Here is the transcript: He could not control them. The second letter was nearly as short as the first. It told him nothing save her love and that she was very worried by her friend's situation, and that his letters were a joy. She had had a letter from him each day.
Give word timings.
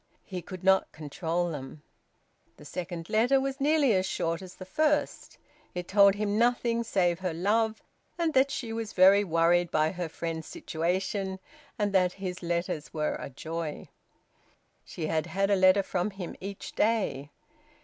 He 0.25 0.41
could 0.41 0.63
not 0.63 0.91
control 0.91 1.51
them. 1.51 1.83
The 2.57 2.65
second 2.65 3.07
letter 3.07 3.39
was 3.39 3.61
nearly 3.61 3.93
as 3.93 4.07
short 4.07 4.41
as 4.41 4.55
the 4.55 4.65
first. 4.65 5.37
It 5.75 5.87
told 5.87 6.15
him 6.15 6.39
nothing 6.39 6.83
save 6.83 7.19
her 7.19 7.35
love 7.35 7.83
and 8.17 8.33
that 8.33 8.49
she 8.49 8.73
was 8.73 8.93
very 8.93 9.23
worried 9.23 9.69
by 9.69 9.91
her 9.91 10.09
friend's 10.09 10.47
situation, 10.47 11.37
and 11.77 11.93
that 11.93 12.13
his 12.13 12.41
letters 12.41 12.91
were 12.91 13.15
a 13.19 13.29
joy. 13.29 13.89
She 14.83 15.05
had 15.05 15.27
had 15.27 15.51
a 15.51 15.55
letter 15.55 15.83
from 15.83 16.09
him 16.09 16.35
each 16.39 16.73
day. 16.73 17.29